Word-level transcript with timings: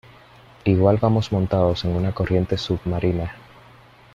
igual 0.65 0.97
vamos 0.97 1.31
montados 1.31 1.85
en 1.85 1.95
una 1.95 2.11
corriente 2.11 2.57
submarina 2.57 3.35